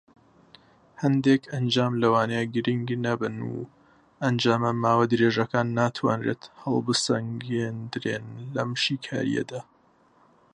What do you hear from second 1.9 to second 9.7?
لەوانەیە گرینگ نەبن، و ئەنجامە ماوە درێژەکان ناتوانرێت هەڵبسەنگێندرێن لەم شیکاریەدا.